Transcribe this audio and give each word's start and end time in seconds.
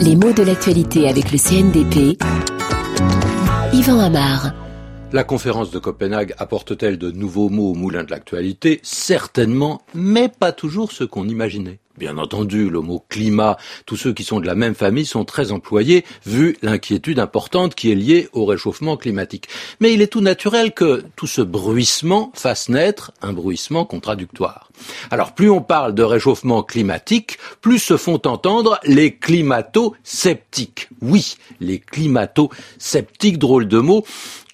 Les 0.00 0.14
mots 0.14 0.32
de 0.32 0.42
l'actualité 0.42 1.08
avec 1.08 1.32
le 1.32 1.38
CNDP. 1.38 2.18
Yvan 3.72 3.98
Amar. 3.98 4.52
La 5.12 5.24
conférence 5.24 5.70
de 5.70 5.78
Copenhague 5.78 6.34
apporte-t-elle 6.38 6.98
de 6.98 7.10
nouveaux 7.10 7.48
mots 7.48 7.70
au 7.70 7.74
moulin 7.74 8.04
de 8.04 8.10
l'actualité? 8.10 8.80
Certainement, 8.82 9.82
mais 9.94 10.28
pas 10.28 10.52
toujours 10.52 10.92
ce 10.92 11.04
qu'on 11.04 11.28
imaginait. 11.28 11.80
Bien 11.98 12.18
entendu, 12.18 12.68
le 12.68 12.80
mot 12.80 13.04
climat, 13.08 13.56
tous 13.86 13.96
ceux 13.96 14.12
qui 14.12 14.24
sont 14.24 14.40
de 14.40 14.46
la 14.46 14.54
même 14.54 14.74
famille 14.74 15.06
sont 15.06 15.24
très 15.24 15.50
employés, 15.52 16.04
vu 16.26 16.56
l'inquiétude 16.60 17.18
importante 17.18 17.74
qui 17.74 17.90
est 17.90 17.94
liée 17.94 18.28
au 18.32 18.44
réchauffement 18.44 18.96
climatique. 18.96 19.48
Mais 19.80 19.94
il 19.94 20.02
est 20.02 20.08
tout 20.08 20.20
naturel 20.20 20.72
que 20.72 21.02
tout 21.16 21.26
ce 21.26 21.40
bruissement 21.40 22.32
fasse 22.34 22.68
naître 22.68 23.12
un 23.22 23.32
bruissement 23.32 23.84
contradictoire. 23.84 24.70
Alors 25.10 25.34
plus 25.34 25.48
on 25.48 25.62
parle 25.62 25.94
de 25.94 26.02
réchauffement 26.02 26.62
climatique, 26.62 27.38
plus 27.60 27.78
se 27.78 27.96
font 27.96 28.20
entendre 28.26 28.78
les 28.84 29.14
climato-sceptiques. 29.14 30.88
Oui, 31.00 31.36
les 31.60 31.78
climato-sceptiques, 31.78 33.38
drôle 33.38 33.68
de 33.68 33.78
mot, 33.78 34.04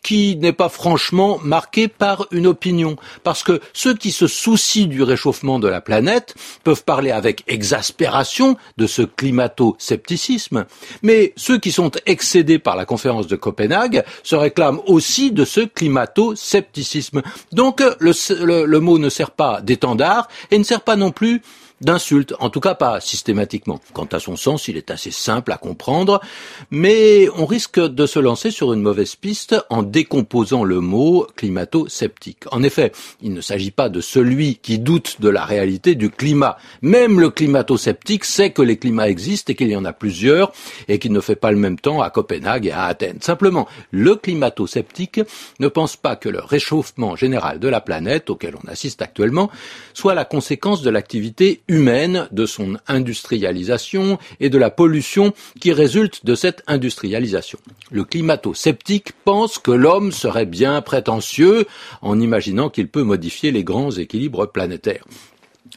qui 0.02 0.36
n'est 0.36 0.52
pas 0.52 0.68
franchement 0.68 1.38
marqué 1.42 1.88
par 1.88 2.26
une 2.30 2.46
opinion. 2.46 2.96
Parce 3.22 3.42
que 3.42 3.60
ceux 3.72 3.94
qui 3.94 4.10
se 4.10 4.26
soucient 4.26 4.86
du 4.86 5.02
réchauffement 5.02 5.58
de 5.58 5.68
la 5.68 5.80
planète 5.80 6.34
peuvent 6.64 6.84
parler 6.84 7.10
avec 7.10 7.44
exaspération 7.46 8.56
de 8.76 8.86
ce 8.86 9.02
climato-scepticisme, 9.02 10.66
mais 11.02 11.32
ceux 11.36 11.58
qui 11.58 11.72
sont 11.72 11.92
excédés 12.06 12.58
par 12.58 12.76
la 12.76 12.84
conférence 12.84 13.26
de 13.26 13.36
Copenhague 13.36 14.04
se 14.22 14.36
réclament 14.36 14.80
aussi 14.86 15.30
de 15.30 15.44
ce 15.44 15.60
climato-scepticisme. 15.60 17.22
Donc 17.52 17.82
le, 18.00 18.64
le 18.64 18.80
mot 18.80 18.98
ne 18.98 19.08
sert 19.08 19.30
pas 19.30 19.60
d'étendard 19.60 20.28
et 20.50 20.58
ne 20.58 20.64
sert 20.64 20.82
pas 20.82 20.96
non 20.96 21.10
plus 21.10 21.42
d'insultes, 21.82 22.34
en 22.38 22.50
tout 22.50 22.60
cas 22.60 22.74
pas 22.74 23.00
systématiquement. 23.00 23.80
Quant 23.92 24.08
à 24.12 24.20
son 24.20 24.36
sens, 24.36 24.68
il 24.68 24.76
est 24.76 24.90
assez 24.90 25.10
simple 25.10 25.52
à 25.52 25.56
comprendre, 25.56 26.20
mais 26.70 27.28
on 27.36 27.46
risque 27.46 27.80
de 27.80 28.06
se 28.06 28.18
lancer 28.18 28.50
sur 28.50 28.72
une 28.72 28.82
mauvaise 28.82 29.16
piste 29.16 29.56
en 29.70 29.82
décomposant 29.82 30.64
le 30.64 30.80
mot 30.80 31.26
climato-sceptique. 31.36 32.44
En 32.50 32.62
effet, 32.62 32.92
il 33.20 33.32
ne 33.32 33.40
s'agit 33.40 33.70
pas 33.70 33.88
de 33.88 34.00
celui 34.00 34.56
qui 34.56 34.78
doute 34.78 35.20
de 35.20 35.28
la 35.28 35.44
réalité 35.44 35.94
du 35.94 36.10
climat. 36.10 36.56
Même 36.80 37.20
le 37.20 37.30
climato-sceptique 37.30 38.24
sait 38.24 38.50
que 38.50 38.62
les 38.62 38.78
climats 38.78 39.08
existent 39.08 39.52
et 39.52 39.56
qu'il 39.56 39.68
y 39.68 39.76
en 39.76 39.84
a 39.84 39.92
plusieurs 39.92 40.52
et 40.88 40.98
qu'il 40.98 41.12
ne 41.12 41.20
fait 41.20 41.36
pas 41.36 41.50
le 41.50 41.58
même 41.58 41.78
temps 41.78 42.00
à 42.00 42.10
Copenhague 42.10 42.66
et 42.66 42.72
à 42.72 42.84
Athènes. 42.84 43.20
Simplement, 43.20 43.68
le 43.90 44.14
climato-sceptique 44.14 45.20
ne 45.60 45.68
pense 45.68 45.96
pas 45.96 46.16
que 46.16 46.28
le 46.28 46.40
réchauffement 46.40 47.16
général 47.16 47.58
de 47.58 47.68
la 47.68 47.80
planète 47.80 48.30
auquel 48.30 48.54
on 48.62 48.68
assiste 48.68 49.02
actuellement 49.02 49.50
soit 49.94 50.14
la 50.14 50.24
conséquence 50.24 50.82
de 50.82 50.90
l'activité 50.90 51.62
humaine, 51.72 52.28
de 52.32 52.46
son 52.46 52.76
industrialisation 52.86 54.18
et 54.40 54.50
de 54.50 54.58
la 54.58 54.70
pollution 54.70 55.32
qui 55.60 55.72
résulte 55.72 56.24
de 56.24 56.34
cette 56.34 56.62
industrialisation. 56.66 57.58
Le 57.90 58.04
climato-sceptique 58.04 59.12
pense 59.24 59.58
que 59.58 59.70
l'homme 59.70 60.12
serait 60.12 60.46
bien 60.46 60.80
prétentieux 60.82 61.66
en 62.02 62.20
imaginant 62.20 62.68
qu'il 62.68 62.88
peut 62.88 63.02
modifier 63.02 63.50
les 63.50 63.64
grands 63.64 63.90
équilibres 63.90 64.46
planétaires. 64.46 65.04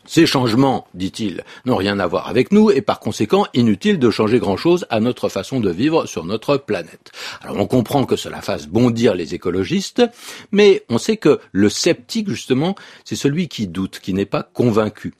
Ces 0.07 0.27
changements, 0.27 0.87
dit-il, 0.93 1.43
n'ont 1.65 1.77
rien 1.77 1.99
à 1.99 2.05
voir 2.05 2.27
avec 2.27 2.51
nous 2.51 2.69
et 2.69 2.81
par 2.81 2.99
conséquent 2.99 3.47
inutile 3.53 3.97
de 3.97 4.11
changer 4.11 4.37
grand-chose 4.37 4.85
à 4.89 4.99
notre 4.99 5.29
façon 5.29 5.59
de 5.59 5.71
vivre 5.71 6.05
sur 6.05 6.25
notre 6.25 6.57
planète. 6.57 7.11
Alors 7.41 7.57
on 7.57 7.65
comprend 7.65 8.05
que 8.05 8.15
cela 8.15 8.41
fasse 8.41 8.67
bondir 8.67 9.15
les 9.15 9.33
écologistes, 9.33 10.03
mais 10.51 10.83
on 10.89 10.99
sait 10.99 11.17
que 11.17 11.39
le 11.51 11.69
sceptique, 11.69 12.29
justement, 12.29 12.75
c'est 13.03 13.15
celui 13.15 13.47
qui 13.47 13.67
doute, 13.67 13.99
qui 13.99 14.13
n'est 14.13 14.25
pas 14.25 14.43
convaincu. 14.43 15.13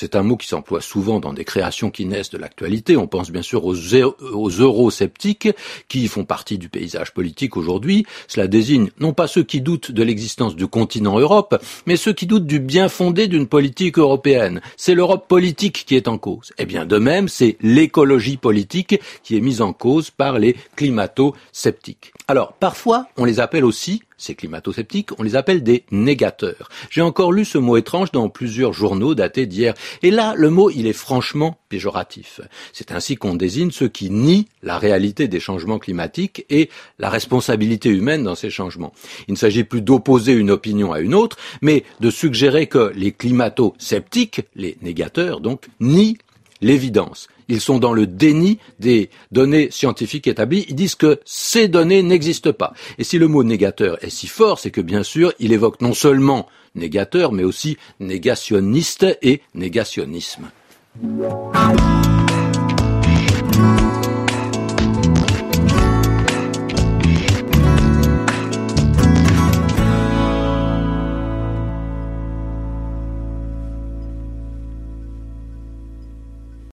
C'est 0.00 0.14
un 0.14 0.22
mot 0.22 0.36
qui 0.36 0.46
s'emploie 0.46 0.80
souvent 0.80 1.18
dans 1.18 1.32
des 1.32 1.44
créations 1.44 1.90
qui 1.90 2.06
naissent 2.06 2.30
de 2.30 2.38
l'actualité. 2.38 2.96
On 2.96 3.08
pense 3.08 3.32
bien 3.32 3.42
sûr 3.42 3.64
aux, 3.64 3.74
eurosceptiques 3.74 5.48
qui 5.88 6.06
font 6.06 6.24
partie 6.24 6.56
du 6.56 6.68
paysage 6.68 7.12
politique 7.12 7.56
aujourd'hui. 7.56 8.06
Cela 8.28 8.46
désigne 8.46 8.90
non 9.00 9.12
pas 9.12 9.26
ceux 9.26 9.42
qui 9.42 9.60
doutent 9.60 9.90
de 9.90 10.02
l'existence 10.04 10.54
du 10.54 10.68
continent 10.68 11.18
Europe, 11.18 11.60
mais 11.86 11.96
ceux 11.96 12.12
qui 12.12 12.26
doutent 12.26 12.46
du 12.46 12.60
bien 12.60 12.88
fondé 12.88 13.26
d'une 13.26 13.48
politique 13.48 13.98
européenne. 13.98 14.60
C'est 14.76 14.94
l'Europe 14.94 15.26
politique 15.26 15.84
qui 15.84 15.96
est 15.96 16.06
en 16.06 16.16
cause. 16.16 16.52
Eh 16.58 16.64
bien, 16.64 16.86
de 16.86 16.98
même, 16.98 17.26
c'est 17.26 17.56
l'écologie 17.60 18.36
politique 18.36 19.00
qui 19.24 19.36
est 19.36 19.40
mise 19.40 19.60
en 19.60 19.72
cause 19.72 20.12
par 20.12 20.38
les 20.38 20.54
climato-sceptiques. 20.76 22.12
Alors, 22.28 22.52
parfois, 22.52 23.08
on 23.16 23.24
les 23.24 23.40
appelle 23.40 23.64
aussi 23.64 24.02
ces 24.18 24.34
climato-sceptiques, 24.34 25.18
on 25.18 25.22
les 25.22 25.36
appelle 25.36 25.62
des 25.62 25.84
négateurs. 25.90 26.68
J'ai 26.90 27.00
encore 27.00 27.32
lu 27.32 27.44
ce 27.44 27.56
mot 27.56 27.76
étrange 27.76 28.12
dans 28.12 28.28
plusieurs 28.28 28.72
journaux 28.72 29.14
datés 29.14 29.46
d'hier. 29.46 29.74
Et 30.02 30.10
là, 30.10 30.34
le 30.36 30.50
mot, 30.50 30.70
il 30.70 30.86
est 30.86 30.92
franchement 30.92 31.58
péjoratif. 31.68 32.40
C'est 32.72 32.92
ainsi 32.92 33.16
qu'on 33.16 33.34
désigne 33.34 33.70
ceux 33.70 33.88
qui 33.88 34.10
nient 34.10 34.46
la 34.62 34.78
réalité 34.78 35.28
des 35.28 35.40
changements 35.40 35.78
climatiques 35.78 36.44
et 36.50 36.68
la 36.98 37.10
responsabilité 37.10 37.88
humaine 37.88 38.24
dans 38.24 38.34
ces 38.34 38.50
changements. 38.50 38.92
Il 39.28 39.32
ne 39.32 39.38
s'agit 39.38 39.64
plus 39.64 39.82
d'opposer 39.82 40.32
une 40.32 40.50
opinion 40.50 40.92
à 40.92 41.00
une 41.00 41.14
autre, 41.14 41.36
mais 41.62 41.84
de 42.00 42.10
suggérer 42.10 42.66
que 42.66 42.92
les 42.94 43.12
climato-sceptiques, 43.12 44.42
les 44.56 44.76
négateurs 44.82 45.40
donc, 45.40 45.66
nient 45.80 46.18
l'évidence. 46.60 47.28
Ils 47.48 47.60
sont 47.60 47.78
dans 47.78 47.92
le 47.92 48.06
déni 48.06 48.58
des 48.78 49.10
données 49.32 49.70
scientifiques 49.70 50.26
établies. 50.26 50.66
Ils 50.68 50.74
disent 50.74 50.94
que 50.94 51.20
ces 51.24 51.68
données 51.68 52.02
n'existent 52.02 52.52
pas. 52.52 52.74
Et 52.98 53.04
si 53.04 53.18
le 53.18 53.28
mot 53.28 53.42
négateur 53.42 54.02
est 54.04 54.10
si 54.10 54.26
fort, 54.26 54.58
c'est 54.58 54.70
que 54.70 54.80
bien 54.80 55.02
sûr, 55.02 55.32
il 55.38 55.52
évoque 55.52 55.80
non 55.80 55.94
seulement 55.94 56.48
négateur, 56.74 57.32
mais 57.32 57.44
aussi 57.44 57.78
négationniste 58.00 59.06
et 59.22 59.40
négationnisme. 59.54 60.50